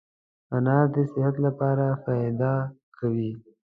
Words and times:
انار 0.55 0.85
دي 0.93 1.03
صحت 1.13 1.35
لپاره 1.45 1.87
فایده 2.03 2.53
کوي 2.97 3.31